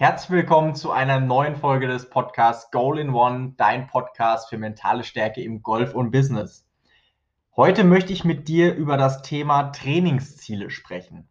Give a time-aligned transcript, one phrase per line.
[0.00, 5.04] Herzlich willkommen zu einer neuen Folge des Podcasts Goal in One, dein Podcast für mentale
[5.04, 6.66] Stärke im Golf und Business.
[7.54, 11.28] Heute möchte ich mit dir über das Thema Trainingsziele sprechen.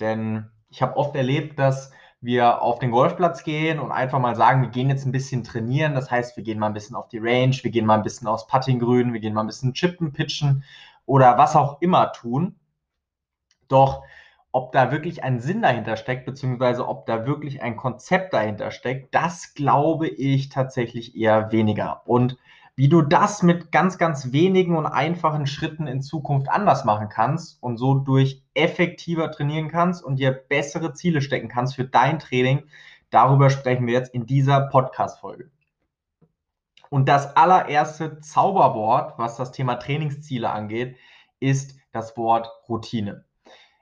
[0.00, 1.90] Denn ich habe oft erlebt, dass
[2.20, 5.94] wir auf den Golfplatz gehen und einfach mal sagen, wir gehen jetzt ein bisschen trainieren.
[5.94, 8.28] Das heißt, wir gehen mal ein bisschen auf die Range, wir gehen mal ein bisschen
[8.28, 10.62] aufs Puttinggrün, wir gehen mal ein bisschen chippen, pitchen
[11.06, 12.56] oder was auch immer tun.
[13.66, 14.02] Doch
[14.58, 19.14] ob da wirklich ein Sinn dahinter steckt, beziehungsweise ob da wirklich ein Konzept dahinter steckt,
[19.14, 22.02] das glaube ich tatsächlich eher weniger.
[22.06, 22.36] Und
[22.74, 27.62] wie du das mit ganz, ganz wenigen und einfachen Schritten in Zukunft anders machen kannst
[27.62, 32.64] und so durch effektiver trainieren kannst und dir bessere Ziele stecken kannst für dein Training,
[33.10, 35.52] darüber sprechen wir jetzt in dieser Podcast-Folge.
[36.90, 40.96] Und das allererste Zauberwort, was das Thema Trainingsziele angeht,
[41.38, 43.24] ist das Wort Routine.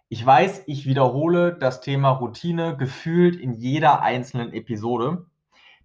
[0.09, 5.27] Ich weiß, ich wiederhole das Thema Routine gefühlt in jeder einzelnen Episode.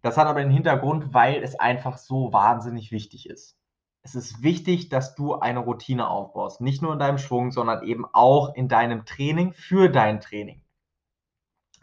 [0.04, 3.58] Das hat aber den Hintergrund, weil es einfach so wahnsinnig wichtig ist.
[4.04, 6.62] Es ist wichtig, dass du eine Routine aufbaust.
[6.62, 10.62] Nicht nur in deinem Schwung, sondern eben auch in deinem Training für dein Training.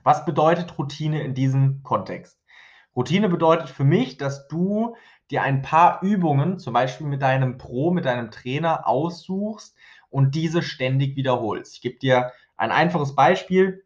[0.05, 2.41] Was bedeutet Routine in diesem Kontext?
[2.95, 4.97] Routine bedeutet für mich, dass du
[5.30, 9.77] dir ein paar Übungen, zum Beispiel mit deinem Pro, mit deinem Trainer aussuchst,
[10.11, 11.75] und diese ständig wiederholst.
[11.75, 13.84] Ich gebe dir ein einfaches Beispiel.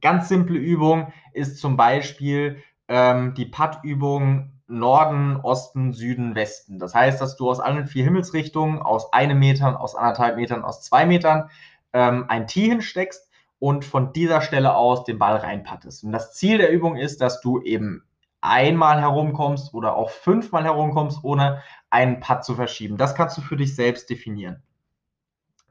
[0.00, 6.78] Ganz simple Übung ist zum Beispiel ähm, die Putt-Übung Norden, Osten, Süden, Westen.
[6.78, 10.82] Das heißt, dass du aus allen vier Himmelsrichtungen, aus einem Metern, aus anderthalb Metern, aus
[10.82, 11.50] zwei Metern
[11.92, 13.28] ähm, ein Tee hinsteckst
[13.58, 16.04] und von dieser Stelle aus den Ball reinpattest.
[16.04, 18.04] Und das Ziel der Übung ist, dass du eben
[18.40, 22.96] einmal herumkommst oder auch fünfmal herumkommst, ohne einen Putt zu verschieben.
[22.96, 24.62] Das kannst du für dich selbst definieren.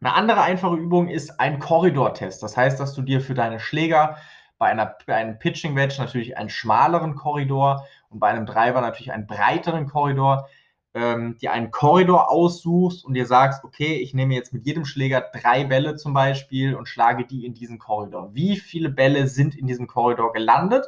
[0.04, 2.42] Eine andere einfache Übung ist ein Korridortest.
[2.42, 4.18] Das heißt, dass du dir für deine Schläger
[4.58, 9.12] bei, einer, bei einem Pitching Wedge natürlich einen schmaleren Korridor und bei einem Driver natürlich
[9.12, 10.50] einen breiteren Korridor,
[10.96, 15.22] ähm, dir einen Korridor aussuchst und dir sagst, okay, ich nehme jetzt mit jedem Schläger
[15.22, 18.34] drei Bälle zum Beispiel und schlage die in diesen Korridor.
[18.34, 20.88] Wie viele Bälle sind in diesem Korridor gelandet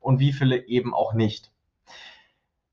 [0.00, 1.52] und wie viele eben auch nicht?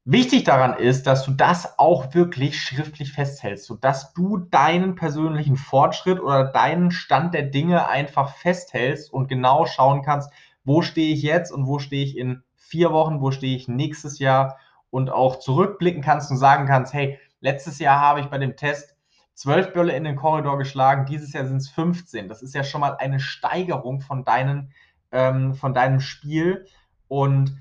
[0.08, 6.20] Wichtig daran ist, dass du das auch wirklich schriftlich festhältst, sodass du deinen persönlichen Fortschritt
[6.20, 10.32] oder deinen Stand der Dinge einfach festhältst und genau schauen kannst,
[10.64, 14.20] wo stehe ich jetzt und wo stehe ich in vier Wochen, wo stehe ich nächstes
[14.20, 14.60] Jahr
[14.92, 18.96] und auch zurückblicken kannst und sagen kannst, hey, letztes Jahr habe ich bei dem Test
[19.34, 22.30] zwölf Bälle in den Korridor geschlagen, dieses Jahr sind es 15.
[22.30, 24.72] Das ist ja schon mal eine Steigerung von, deinen,
[25.12, 26.68] ähm, von deinem Spiel
[27.08, 27.58] und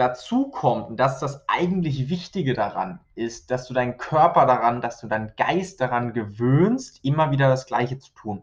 [0.00, 4.80] dazu kommt, und das ist das eigentlich Wichtige daran, ist, dass du deinen Körper daran,
[4.80, 8.42] dass du deinen Geist daran gewöhnst, immer wieder das Gleiche zu tun.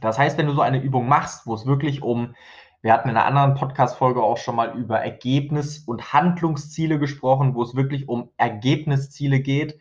[0.00, 2.34] Das heißt, wenn du so eine Übung machst, wo es wirklich um,
[2.82, 7.62] wir hatten in einer anderen Podcast-Folge auch schon mal über Ergebnis- und Handlungsziele gesprochen, wo
[7.62, 9.78] es wirklich um Ergebnisziele geht,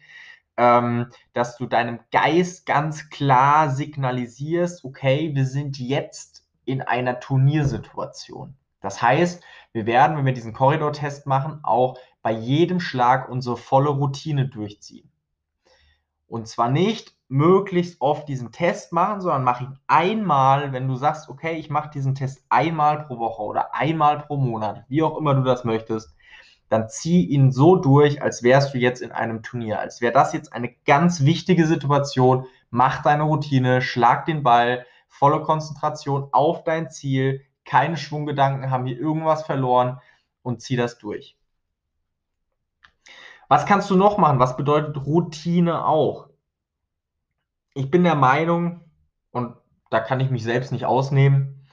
[0.57, 8.55] ähm, dass du deinem Geist ganz klar signalisierst, okay, wir sind jetzt in einer Turniersituation.
[8.85, 13.89] Das heißt, wir werden, wenn wir diesen Korridor-Test machen, auch bei jedem Schlag unsere volle
[13.89, 15.11] Routine durchziehen.
[16.27, 21.29] Und zwar nicht möglichst oft diesen Test machen, sondern mach ihn einmal, wenn du sagst,
[21.29, 25.33] okay, ich mache diesen Test einmal pro Woche oder einmal pro Monat, wie auch immer
[25.33, 26.15] du das möchtest,
[26.69, 30.33] dann zieh ihn so durch, als wärst du jetzt in einem Turnier, als wäre das
[30.33, 32.45] jetzt eine ganz wichtige Situation.
[32.69, 38.97] Mach deine Routine, schlag den Ball, volle Konzentration auf dein Ziel, keine Schwunggedanken, haben hier
[38.97, 39.99] irgendwas verloren
[40.43, 41.35] und zieh das durch.
[43.47, 44.39] Was kannst du noch machen?
[44.39, 46.29] Was bedeutet Routine auch?
[47.73, 48.81] Ich bin der Meinung,
[49.31, 49.55] und
[49.89, 51.67] da kann ich mich selbst nicht ausnehmen,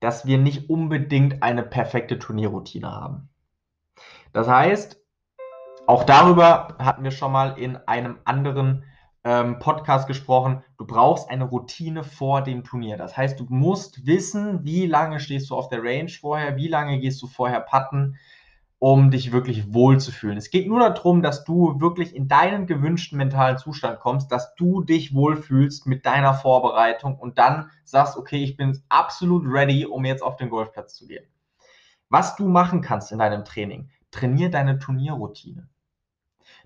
[0.00, 3.28] dass wir nicht unbedingt eine perfekte Turnierroutine haben.
[4.32, 4.98] Das heißt,
[5.86, 8.84] auch darüber hatten wir schon mal in einem anderen
[9.24, 12.96] ähm, Podcast gesprochen, du brauchst eine Routine vor dem Turnier.
[12.96, 16.98] Das heißt, du musst wissen, wie lange stehst du auf der Range vorher, wie lange
[16.98, 18.18] gehst du vorher putten,
[18.78, 20.36] um dich wirklich wohlzufühlen.
[20.36, 24.82] Es geht nur darum, dass du wirklich in deinen gewünschten mentalen Zustand kommst, dass du
[24.82, 30.22] dich wohlfühlst mit deiner Vorbereitung und dann sagst, okay, ich bin absolut ready, um jetzt
[30.22, 31.24] auf den Golfplatz zu gehen.
[32.08, 35.68] Was du machen kannst in deinem Training, trainier deine Turnierroutine.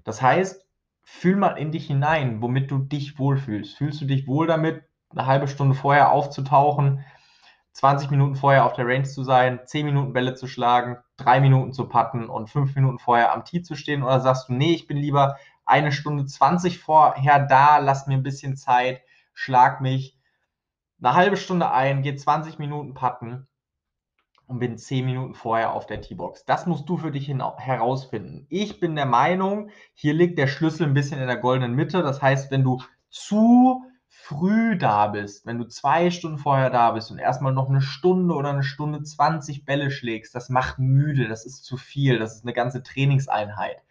[0.02, 0.65] Das heißt,
[1.06, 3.76] fühl mal in dich hinein, womit du dich wohlfühlst.
[3.76, 7.04] Fühlst du dich wohl damit, eine halbe Stunde vorher aufzutauchen,
[7.72, 11.72] 20 Minuten vorher auf der Range zu sein, 10 Minuten Bälle zu schlagen, 3 Minuten
[11.72, 14.02] zu putten und 5 Minuten vorher am Tee zu stehen?
[14.02, 18.24] Oder sagst du, nee, ich bin lieber eine Stunde 20 vorher da, lass mir ein
[18.24, 19.00] bisschen Zeit,
[19.32, 20.18] schlag mich
[21.00, 23.46] eine halbe Stunde ein, geh 20 Minuten putten
[24.46, 26.44] und bin zehn Minuten vorher auf der T-Box.
[26.44, 28.46] Das musst du für dich herausfinden.
[28.48, 32.02] Ich bin der Meinung, hier liegt der Schlüssel ein bisschen in der goldenen Mitte.
[32.02, 37.10] Das heißt, wenn du zu früh da bist, wenn du zwei Stunden vorher da bist
[37.10, 41.44] und erstmal noch eine Stunde oder eine Stunde 20 Bälle schlägst, das macht müde, das
[41.44, 43.82] ist zu viel, das ist eine ganze Trainingseinheit.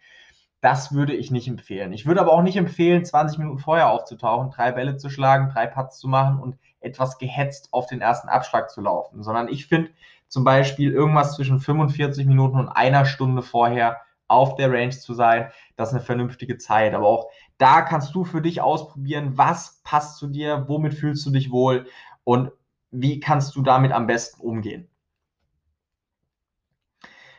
[0.60, 1.92] Das würde ich nicht empfehlen.
[1.92, 5.66] Ich würde aber auch nicht empfehlen, 20 Minuten vorher aufzutauchen, drei Bälle zu schlagen, drei
[5.66, 9.90] Putts zu machen und etwas gehetzt auf den ersten Abschlag zu laufen, sondern ich finde
[10.28, 15.50] zum Beispiel irgendwas zwischen 45 Minuten und einer Stunde vorher auf der Range zu sein,
[15.76, 16.94] das ist eine vernünftige Zeit.
[16.94, 21.30] Aber auch da kannst du für dich ausprobieren, was passt zu dir, womit fühlst du
[21.30, 21.86] dich wohl
[22.24, 22.50] und
[22.90, 24.88] wie kannst du damit am besten umgehen.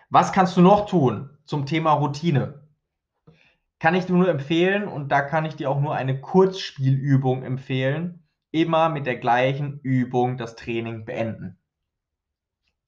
[0.09, 2.63] Was kannst du noch tun zum Thema Routine?
[3.79, 8.23] Kann ich dir nur empfehlen und da kann ich dir auch nur eine Kurzspielübung empfehlen.
[8.51, 11.59] Immer mit der gleichen Übung das Training beenden.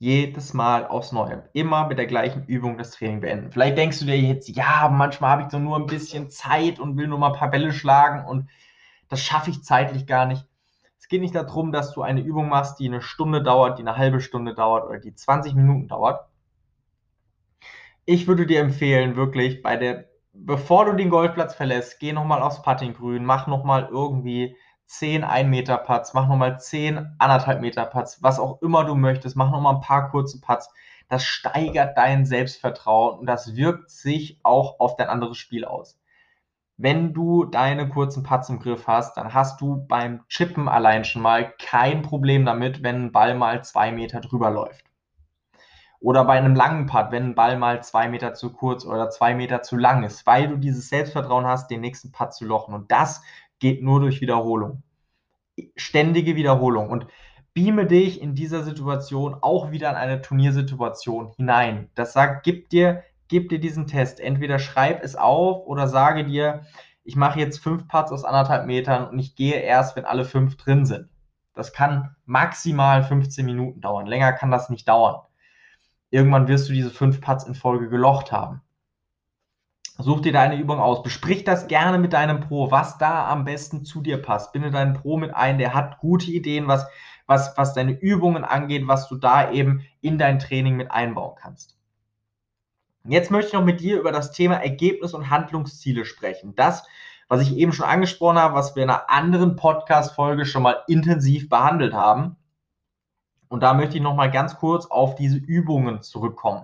[0.01, 1.49] Jedes Mal aufs Neue.
[1.51, 3.51] Immer mit der gleichen Übung das Training beenden.
[3.51, 6.95] Vielleicht denkst du dir jetzt, ja, manchmal habe ich so nur ein bisschen Zeit und
[6.97, 8.49] will nur mal ein paar Bälle schlagen und
[9.09, 10.47] das schaffe ich zeitlich gar nicht.
[10.99, 13.97] Es geht nicht darum, dass du eine Übung machst, die eine Stunde dauert, die eine
[13.97, 16.29] halbe Stunde dauert oder die 20 Minuten dauert.
[18.05, 22.61] Ich würde dir empfehlen, wirklich bei der, bevor du den Golfplatz verlässt, geh nochmal aufs
[22.61, 24.55] Puttinggrün, mach nochmal irgendwie
[24.89, 29.35] 10 1 Meter Putts, mach nochmal 10 1,5 Meter Putts, was auch immer du möchtest,
[29.35, 30.69] mach nochmal ein paar kurze Putts.
[31.09, 35.99] Das steigert dein Selbstvertrauen und das wirkt sich auch auf dein anderes Spiel aus.
[36.75, 41.21] Wenn du deine kurzen Putts im Griff hast, dann hast du beim Chippen allein schon
[41.21, 44.85] mal kein Problem damit, wenn ein Ball mal zwei Meter drüber läuft.
[45.99, 49.35] Oder bei einem langen Putt, wenn ein Ball mal zwei Meter zu kurz oder zwei
[49.35, 52.73] Meter zu lang ist, weil du dieses Selbstvertrauen hast, den nächsten Putt zu lochen.
[52.73, 53.21] Und das
[53.59, 54.83] geht nur durch Wiederholung.
[55.75, 56.89] Ständige Wiederholung.
[56.89, 57.07] Und
[57.53, 61.89] beame dich in dieser Situation auch wieder in eine Turniersituation hinein.
[61.95, 64.19] Das sagt, gib dir, gib dir diesen Test.
[64.19, 66.65] Entweder schreib es auf oder sage dir,
[67.03, 70.57] ich mache jetzt fünf Putts aus anderthalb Metern und ich gehe erst, wenn alle fünf
[70.57, 71.09] drin sind.
[71.53, 74.05] Das kann maximal 15 Minuten dauern.
[74.05, 75.21] Länger kann das nicht dauern.
[76.11, 78.61] Irgendwann wirst du diese fünf Putts in Folge gelocht haben.
[80.01, 81.03] Such dir deine Übung aus.
[81.03, 84.53] Besprich das gerne mit deinem Pro, was da am besten zu dir passt.
[84.53, 86.87] Binde deinen Pro mit ein, der hat gute Ideen, was,
[87.27, 91.77] was, was deine Übungen angeht, was du da eben in dein Training mit einbauen kannst.
[93.03, 96.55] Jetzt möchte ich noch mit dir über das Thema Ergebnis und Handlungsziele sprechen.
[96.55, 96.85] Das,
[97.27, 101.49] was ich eben schon angesprochen habe, was wir in einer anderen Podcast-Folge schon mal intensiv
[101.49, 102.37] behandelt haben.
[103.49, 106.63] Und da möchte ich noch mal ganz kurz auf diese Übungen zurückkommen.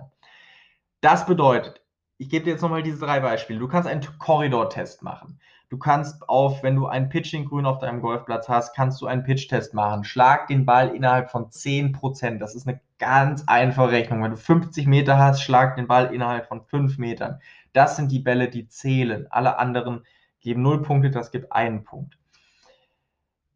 [1.02, 1.82] Das bedeutet,
[2.18, 3.58] ich gebe dir jetzt nochmal diese drei Beispiele.
[3.58, 5.38] Du kannst einen Korridor-Test machen.
[5.68, 9.74] Du kannst auf, wenn du ein Pitching-Grün auf deinem Golfplatz hast, kannst du einen Pitch-Test
[9.74, 10.04] machen.
[10.04, 12.38] Schlag den Ball innerhalb von 10%.
[12.38, 14.22] Das ist eine ganz einfache Rechnung.
[14.22, 17.40] Wenn du 50 Meter hast, schlag den Ball innerhalb von 5 Metern.
[17.72, 19.26] Das sind die Bälle, die zählen.
[19.30, 20.06] Alle anderen
[20.40, 22.16] geben 0 Punkte, das gibt einen Punkt.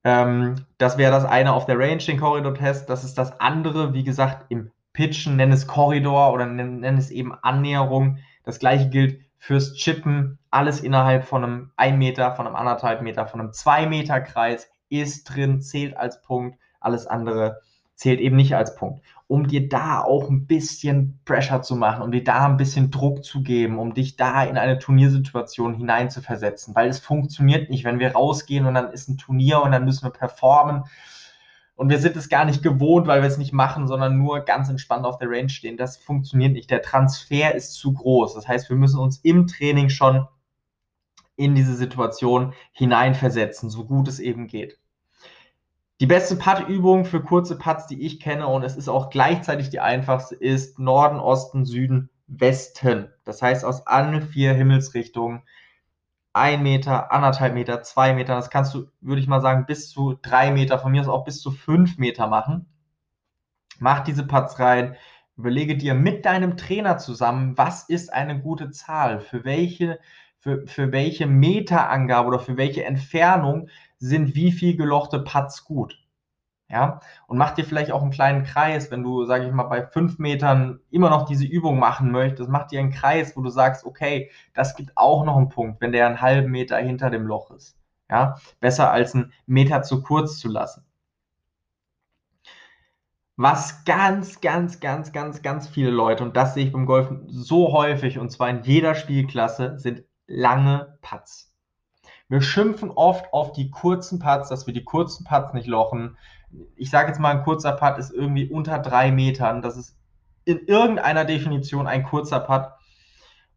[0.02, 2.90] Ähm, das wäre das eine auf der Range, den Korridor-Test.
[2.90, 7.10] Das ist das andere, wie gesagt, im Pitchen, nenn es Korridor oder nenn, nenn es
[7.10, 10.38] eben Annäherung das gleiche gilt fürs Chippen.
[10.50, 14.68] Alles innerhalb von einem 1 Meter, von einem anderthalb Meter, von einem 2 Meter Kreis
[14.88, 16.58] ist drin, zählt als Punkt.
[16.80, 17.60] Alles andere
[17.94, 19.04] zählt eben nicht als Punkt.
[19.26, 23.24] Um dir da auch ein bisschen Pressure zu machen, um dir da ein bisschen Druck
[23.24, 26.74] zu geben, um dich da in eine Turniersituation hineinzuversetzen.
[26.74, 30.04] Weil es funktioniert nicht, wenn wir rausgehen und dann ist ein Turnier und dann müssen
[30.04, 30.84] wir performen
[31.80, 34.68] und wir sind es gar nicht gewohnt, weil wir es nicht machen, sondern nur ganz
[34.68, 35.78] entspannt auf der Range stehen.
[35.78, 36.70] Das funktioniert nicht.
[36.70, 38.34] Der Transfer ist zu groß.
[38.34, 40.28] Das heißt, wir müssen uns im Training schon
[41.36, 44.78] in diese Situation hineinversetzen, so gut es eben geht.
[46.00, 49.80] Die beste Putt-Übung für kurze Putts, die ich kenne, und es ist auch gleichzeitig die
[49.80, 53.08] einfachste, ist Norden, Osten, Süden, Westen.
[53.24, 55.44] Das heißt, aus allen vier Himmelsrichtungen
[56.32, 58.34] ein Meter, anderthalb Meter, zwei Meter.
[58.34, 61.24] Das kannst du, würde ich mal sagen, bis zu drei Meter, von mir aus auch
[61.24, 62.66] bis zu fünf Meter machen.
[63.78, 64.96] Mach diese Putts rein.
[65.36, 69.98] Überlege dir mit deinem Trainer zusammen, was ist eine gute Zahl, für welche,
[70.38, 73.68] für, für welche Meterangabe oder für welche Entfernung
[73.98, 75.98] sind wie viel gelochte Putts gut.
[76.70, 79.84] Ja, und mach dir vielleicht auch einen kleinen Kreis, wenn du, sage ich mal, bei
[79.84, 83.84] fünf Metern immer noch diese Übung machen möchtest, mach dir einen Kreis, wo du sagst,
[83.84, 87.50] okay, das gibt auch noch einen Punkt, wenn der einen halben Meter hinter dem Loch
[87.50, 87.76] ist.
[88.08, 90.84] Ja, besser als einen Meter zu kurz zu lassen.
[93.34, 97.72] Was ganz, ganz, ganz, ganz, ganz viele Leute, und das sehe ich beim Golfen so
[97.72, 101.52] häufig, und zwar in jeder Spielklasse, sind lange Putts.
[102.28, 106.16] Wir schimpfen oft auf die kurzen Putts, dass wir die kurzen Putts nicht lochen
[106.76, 109.62] ich sage jetzt mal, ein kurzer Putt ist irgendwie unter drei Metern.
[109.62, 109.96] Das ist
[110.44, 112.66] in irgendeiner Definition ein kurzer Putt.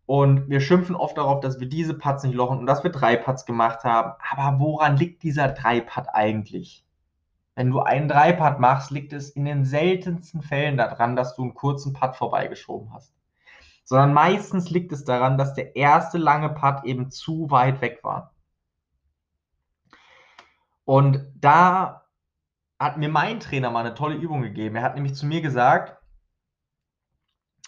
[0.05, 3.15] Und wir schimpfen oft darauf, dass wir diese Putts nicht lochen und dass wir drei
[3.15, 4.13] Putts gemacht haben.
[4.31, 6.85] Aber woran liegt dieser drei Putt eigentlich?
[7.55, 11.43] Wenn du einen drei Putt machst, liegt es in den seltensten Fällen daran, dass du
[11.43, 13.13] einen kurzen Putt vorbeigeschoben hast.
[13.85, 18.33] Sondern meistens liegt es daran, dass der erste lange Putt eben zu weit weg war.
[20.85, 22.02] Und da
[22.79, 24.75] hat mir mein Trainer mal eine tolle Übung gegeben.
[24.75, 25.97] Er hat nämlich zu mir gesagt,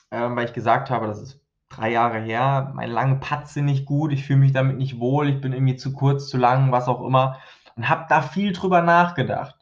[0.10, 3.86] äh, weil ich gesagt habe, das ist drei Jahre her, meine langen Putts sind nicht
[3.86, 6.88] gut, ich fühle mich damit nicht wohl, ich bin irgendwie zu kurz, zu lang, was
[6.88, 7.40] auch immer.
[7.76, 9.56] Und habe da viel drüber nachgedacht.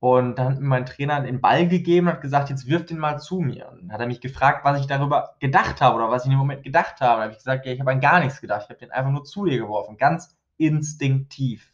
[0.00, 2.98] Und dann hat mir mein Trainer den Ball gegeben und hat gesagt, jetzt wirf den
[2.98, 3.70] mal zu mir.
[3.70, 6.32] Und dann hat er mich gefragt, was ich darüber gedacht habe oder was ich in
[6.32, 7.14] dem Moment gedacht habe.
[7.14, 8.64] Dann habe ich gesagt, ja, ich habe an gar nichts gedacht.
[8.64, 9.96] Ich habe den einfach nur zu dir geworfen.
[9.96, 11.73] Ganz instinktiv.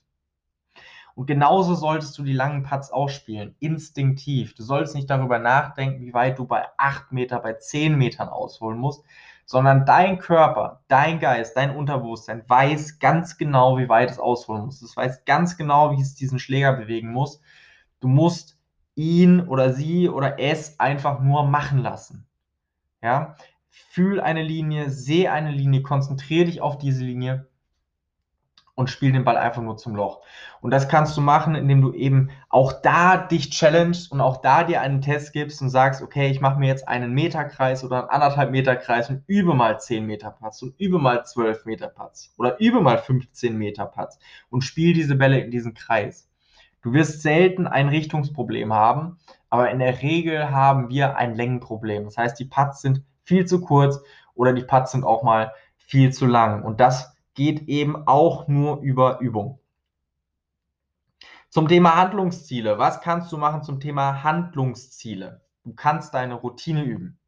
[1.21, 3.55] Und genauso solltest du die langen Putts ausspielen.
[3.59, 4.55] Instinktiv.
[4.55, 8.79] Du solltest nicht darüber nachdenken, wie weit du bei 8 Meter, bei 10 Metern ausholen
[8.79, 9.05] musst,
[9.45, 14.81] sondern dein Körper, dein Geist, dein Unterbewusstsein weiß ganz genau, wie weit es ausholen muss.
[14.81, 17.43] Es weiß ganz genau, wie es diesen Schläger bewegen muss.
[18.01, 18.57] Du musst
[18.95, 22.27] ihn oder sie oder es einfach nur machen lassen.
[23.03, 23.37] Ja?
[23.69, 27.50] Fühl eine Linie, sehe eine Linie, konzentriere dich auf diese Linie
[28.75, 30.23] und spiel den Ball einfach nur zum Loch.
[30.61, 34.65] Und das kannst du machen, indem du eben auch da dich challengest und auch da
[34.65, 38.11] dir einen Test gibst und sagst, okay, ich mache mir jetzt einen Meterkreis oder einen
[38.11, 42.33] anderthalb Meter Kreis und übe mal 10 Meter Putts und übe mal 12 Meter Putts
[42.39, 44.19] oder übe mal 15 Meter Putts
[44.51, 46.29] und spiel diese Bälle in diesen Kreis.
[46.83, 49.19] Du wirst selten ein Richtungsproblem haben,
[49.51, 52.05] aber in der Regel haben wir ein Längenproblem.
[52.05, 54.01] Das heißt, die Putts sind viel zu kurz
[54.35, 56.63] oder die Putts sind auch mal viel zu lang.
[56.63, 59.61] Und das geht eben auch nur über Übung.
[61.49, 62.79] Zum Thema Handlungsziele.
[62.79, 65.41] Was kannst du machen zum Thema Handlungsziele?
[65.65, 67.19] Du kannst deine Routine üben.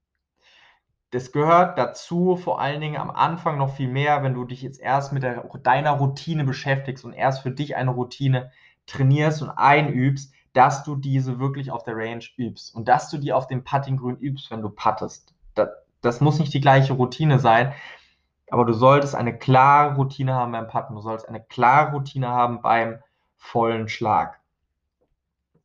[1.12, 4.82] Das gehört dazu, vor allen Dingen am Anfang noch viel mehr, wenn du dich jetzt
[4.82, 8.50] erst mit der, deiner Routine beschäftigst und erst für dich eine Routine
[8.84, 13.32] trainierst und einübst, dass du diese wirklich auf der Range übst und dass du die
[13.32, 15.32] auf dem Puttinggrün übst, wenn du puttest.
[15.54, 15.70] Das,
[16.02, 17.72] das muss nicht die gleiche Routine sein,
[18.52, 20.94] aber du solltest eine klare Routine haben beim Putten.
[20.94, 22.98] Du solltest eine klare Routine haben beim
[23.38, 24.42] vollen Schlag.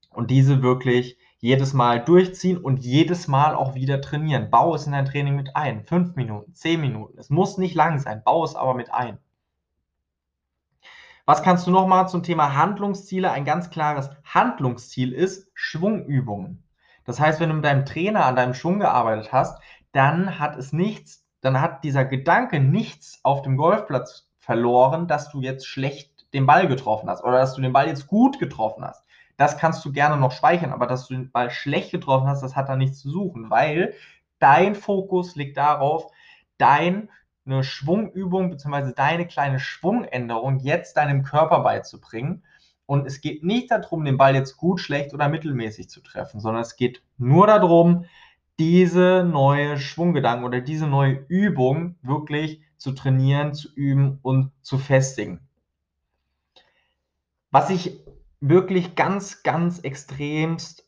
[0.09, 4.49] Und diese wirklich jedes Mal durchziehen und jedes Mal auch wieder trainieren.
[4.49, 5.83] Bau es in dein Training mit ein.
[5.83, 7.17] Fünf Minuten, zehn Minuten.
[7.19, 8.21] Es muss nicht lang sein.
[8.23, 9.17] Bau es aber mit ein.
[11.25, 13.29] Was kannst du nochmal zum Thema Handlungsziele?
[13.29, 16.63] Ein ganz klares Handlungsziel ist Schwungübungen.
[17.03, 20.71] Das heißt, wenn du mit deinem Trainer an deinem Schwung gearbeitet hast, dann hat es
[20.71, 26.45] nichts dann hat dieser Gedanke nichts auf dem Golfplatz verloren, dass du jetzt schlecht den
[26.45, 29.03] Ball getroffen hast oder dass du den Ball jetzt gut getroffen hast.
[29.37, 32.55] Das kannst du gerne noch speichern, aber dass du den Ball schlecht getroffen hast, das
[32.55, 33.93] hat da nichts zu suchen, weil
[34.39, 36.11] dein Fokus liegt darauf,
[36.57, 37.07] deine
[37.61, 38.93] Schwungübung bzw.
[38.95, 42.43] deine kleine Schwungänderung jetzt deinem Körper beizubringen.
[42.87, 46.61] Und es geht nicht darum, den Ball jetzt gut, schlecht oder mittelmäßig zu treffen, sondern
[46.61, 48.05] es geht nur darum,
[48.59, 55.41] diese neue Schwunggedanken oder diese neue Übung wirklich zu trainieren, zu üben und zu festigen.
[57.51, 57.99] Was ich
[58.39, 60.85] wirklich ganz, ganz extremst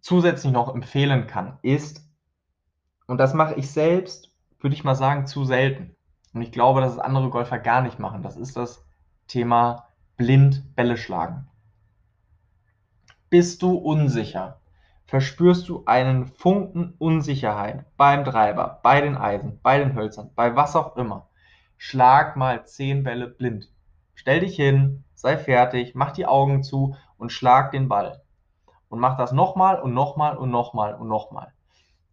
[0.00, 2.08] zusätzlich noch empfehlen kann, ist,
[3.06, 5.94] und das mache ich selbst, würde ich mal sagen, zu selten.
[6.32, 8.22] Und ich glaube, dass es andere Golfer gar nicht machen.
[8.22, 8.84] Das ist das
[9.28, 11.48] Thema blind Bälle schlagen.
[13.30, 14.60] Bist du unsicher?
[15.14, 20.74] Verspürst du einen Funken Unsicherheit beim Treiber, bei den Eisen, bei den Hölzern, bei was
[20.74, 21.28] auch immer.
[21.76, 23.70] Schlag mal zehn Bälle blind.
[24.16, 28.22] Stell dich hin, sei fertig, mach die Augen zu und schlag den Ball.
[28.88, 31.52] Und mach das nochmal und nochmal und nochmal und nochmal.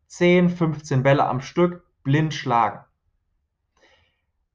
[0.06, 2.86] 10, 15 Bälle am Stück blind schlagen.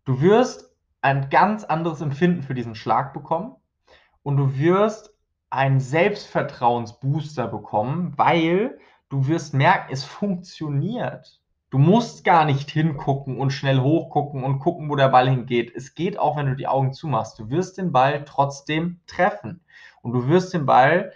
[0.04, 3.56] Du wirst ein ganz anderes Empfinden für diesen Schlag bekommen
[4.22, 5.15] und du wirst
[5.56, 11.40] einen Selbstvertrauensbooster bekommen, weil du wirst merken, es funktioniert.
[11.70, 15.74] Du musst gar nicht hingucken und schnell hochgucken und gucken, wo der Ball hingeht.
[15.74, 17.38] Es geht auch, wenn du die Augen zumachst.
[17.38, 19.64] Du wirst den Ball trotzdem treffen.
[20.02, 21.12] Und du wirst den Ball,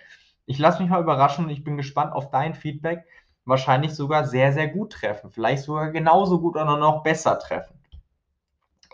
[0.47, 3.05] ich lasse mich mal überraschen und ich bin gespannt auf dein Feedback,
[3.45, 5.31] wahrscheinlich sogar sehr, sehr gut treffen.
[5.31, 7.79] Vielleicht sogar genauso gut oder noch besser treffen.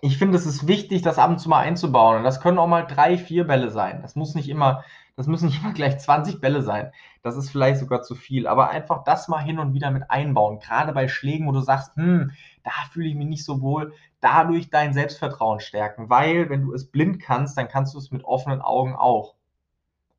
[0.03, 2.19] Ich finde, es ist wichtig, das ab und zu mal einzubauen.
[2.19, 4.03] Und das können auch mal drei, vier Bälle sein.
[4.03, 4.85] Das muss nicht immer
[5.17, 6.93] das müssen nicht immer gleich 20 Bälle sein.
[7.23, 8.47] Das ist vielleicht sogar zu viel.
[8.47, 10.61] Aber einfach das mal hin und wieder mit einbauen.
[10.61, 12.33] Gerade bei Schlägen, wo du sagst, hm,
[12.63, 13.95] da fühle ich mich nicht so wohl.
[14.21, 16.11] Dadurch dein Selbstvertrauen stärken.
[16.11, 19.35] Weil, wenn du es blind kannst, dann kannst du es mit offenen Augen auch.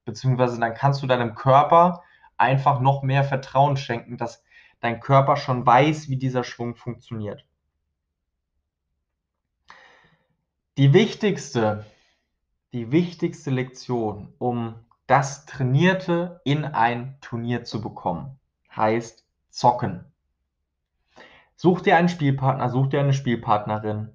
[0.03, 2.03] Beziehungsweise dann kannst du deinem Körper
[2.37, 4.43] einfach noch mehr Vertrauen schenken, dass,
[4.79, 7.45] dein Körper schon weiß, wie dieser Schwung funktioniert.
[10.77, 11.85] Die wichtigste,
[12.73, 14.75] die wichtigste Lektion, um
[15.07, 18.37] das Trainierte in ein Turnier zu bekommen,
[18.75, 20.03] heißt zocken.
[21.55, 24.09] Such dir einen Spielpartner, such dir eine Spielpartnerin,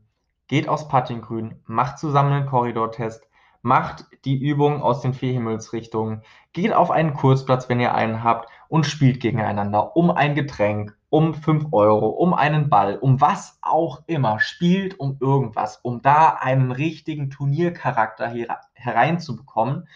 [0.47, 3.27] geht aufs Puttinggrün, macht zusammen einen Korridortest,
[3.63, 6.23] macht die Übung aus den vier Himmelsrichtungen,
[6.53, 11.35] geht auf einen Kurzplatz, wenn ihr einen habt, und spielt gegeneinander um ein Getränk, um
[11.35, 14.41] 5 Euro, um einen Ball, um was auch immer.
[14.41, 18.33] Spielt um irgendwas, um da einen richtigen Turniercharakter
[18.75, 19.89] hereinzubekommen,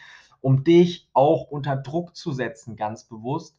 [0.46, 3.58] um dich auch unter Druck zu setzen, ganz bewusst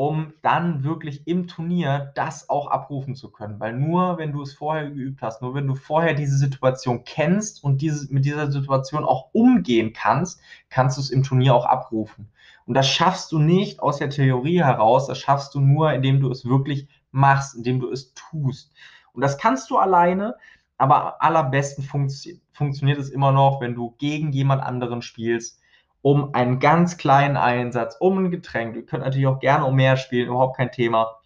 [0.00, 3.60] um dann wirklich im Turnier das auch abrufen zu können.
[3.60, 7.62] Weil nur wenn du es vorher geübt hast, nur wenn du vorher diese Situation kennst
[7.62, 12.30] und diese, mit dieser Situation auch umgehen kannst, kannst du es im Turnier auch abrufen.
[12.64, 16.30] Und das schaffst du nicht aus der Theorie heraus, das schaffst du nur, indem du
[16.30, 18.72] es wirklich machst, indem du es tust.
[19.12, 20.34] Und das kannst du alleine,
[20.78, 25.59] aber allerbesten funktio funktioniert es immer noch, wenn du gegen jemand anderen spielst,
[26.02, 28.76] um einen ganz kleinen Einsatz, um ein Getränk.
[28.76, 31.20] Ihr könnt natürlich auch gerne um mehr spielen, überhaupt kein Thema.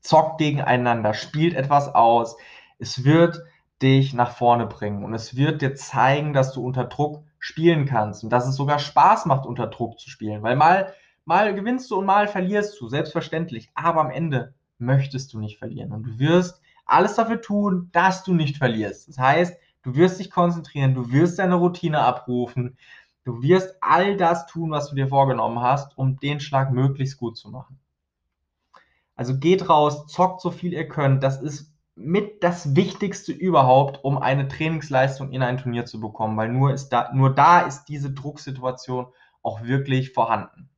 [0.00, 2.36] Zockt gegeneinander, spielt etwas aus.
[2.78, 3.40] Es wird
[3.82, 8.24] dich nach vorne bringen und es wird dir zeigen, dass du unter Druck spielen kannst
[8.24, 10.42] und dass es sogar Spaß macht, unter Druck zu spielen.
[10.42, 10.92] Weil mal,
[11.24, 13.70] mal gewinnst du und mal verlierst du, selbstverständlich.
[13.74, 18.34] Aber am Ende möchtest du nicht verlieren und du wirst alles dafür tun, dass du
[18.34, 19.08] nicht verlierst.
[19.08, 22.76] Das heißt, du wirst dich konzentrieren, du wirst deine Routine abrufen,
[23.28, 27.36] Du wirst all das tun, was du dir vorgenommen hast, um den Schlag möglichst gut
[27.36, 27.78] zu machen.
[29.16, 31.22] Also geht raus, zockt so viel ihr könnt.
[31.22, 36.48] Das ist mit das Wichtigste überhaupt, um eine Trainingsleistung in ein Turnier zu bekommen, weil
[36.48, 39.08] nur, ist da, nur da ist diese Drucksituation
[39.42, 40.70] auch wirklich vorhanden.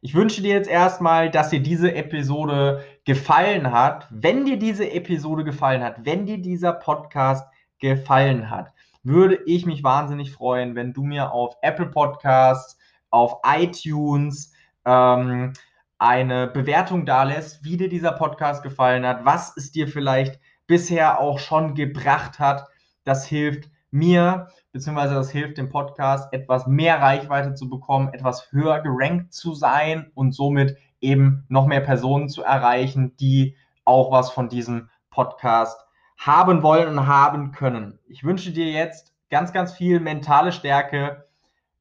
[0.00, 4.06] Ich wünsche dir jetzt erstmal, dass dir diese Episode gefallen hat.
[4.08, 7.46] Wenn dir diese Episode gefallen hat, wenn dir dieser Podcast
[7.78, 8.72] gefallen hat,
[9.08, 12.78] würde ich mich wahnsinnig freuen, wenn du mir auf Apple Podcasts,
[13.10, 14.52] auf iTunes
[14.84, 15.54] ähm,
[15.98, 21.20] eine Bewertung da lässt, wie dir dieser Podcast gefallen hat, was es dir vielleicht bisher
[21.20, 22.68] auch schon gebracht hat.
[23.04, 28.80] Das hilft mir, beziehungsweise das hilft dem Podcast, etwas mehr Reichweite zu bekommen, etwas höher
[28.80, 34.48] gerankt zu sein und somit eben noch mehr Personen zu erreichen, die auch was von
[34.48, 35.87] diesem Podcast
[36.18, 37.98] haben wollen und haben können.
[38.08, 41.28] Ich wünsche dir jetzt ganz, ganz viel mentale Stärke.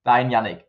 [0.03, 0.66] Dein Yannick.